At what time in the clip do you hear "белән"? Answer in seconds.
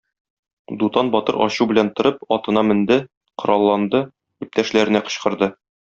1.73-1.91